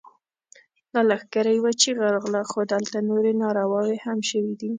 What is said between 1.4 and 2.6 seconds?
يوه چيغه راغله! خو